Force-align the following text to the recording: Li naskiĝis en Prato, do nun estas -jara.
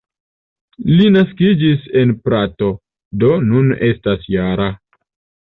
Li 0.93 1.09
naskiĝis 1.15 1.85
en 2.01 2.13
Prato, 2.29 2.71
do 3.25 3.31
nun 3.51 3.71
estas 3.91 4.27
-jara. 4.31 4.69